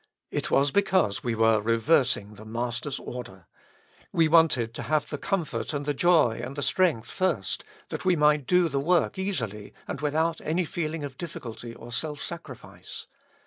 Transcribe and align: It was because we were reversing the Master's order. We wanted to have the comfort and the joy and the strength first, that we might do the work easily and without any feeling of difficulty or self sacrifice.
It 0.31 0.49
was 0.49 0.71
because 0.71 1.23
we 1.23 1.35
were 1.35 1.61
reversing 1.61 2.33
the 2.33 2.43
Master's 2.43 2.97
order. 2.97 3.45
We 4.11 4.27
wanted 4.27 4.73
to 4.73 4.81
have 4.81 5.07
the 5.07 5.19
comfort 5.19 5.75
and 5.75 5.85
the 5.85 5.93
joy 5.93 6.41
and 6.43 6.55
the 6.55 6.63
strength 6.63 7.11
first, 7.11 7.63
that 7.89 8.03
we 8.03 8.15
might 8.15 8.47
do 8.47 8.67
the 8.67 8.79
work 8.79 9.19
easily 9.19 9.75
and 9.87 10.01
without 10.01 10.41
any 10.41 10.65
feeling 10.65 11.03
of 11.03 11.19
difficulty 11.19 11.75
or 11.75 11.91
self 11.91 12.19
sacrifice. 12.19 13.05